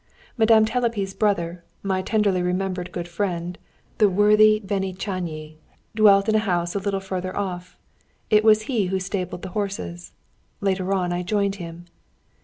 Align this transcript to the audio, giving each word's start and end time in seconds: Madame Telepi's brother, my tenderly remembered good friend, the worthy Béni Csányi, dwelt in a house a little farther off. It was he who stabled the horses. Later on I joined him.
Madame 0.35 0.65
Telepi's 0.65 1.13
brother, 1.13 1.63
my 1.83 2.01
tenderly 2.01 2.41
remembered 2.41 2.91
good 2.91 3.07
friend, 3.07 3.59
the 3.99 4.09
worthy 4.09 4.59
Béni 4.65 4.97
Csányi, 4.97 5.57
dwelt 5.93 6.27
in 6.27 6.33
a 6.33 6.39
house 6.39 6.73
a 6.73 6.79
little 6.79 6.99
farther 6.99 7.37
off. 7.37 7.77
It 8.31 8.43
was 8.43 8.63
he 8.63 8.85
who 8.87 8.99
stabled 8.99 9.43
the 9.43 9.49
horses. 9.49 10.13
Later 10.59 10.91
on 10.91 11.13
I 11.13 11.21
joined 11.21 11.57
him. 11.57 11.85